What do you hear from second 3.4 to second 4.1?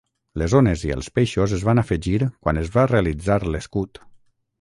l'escut.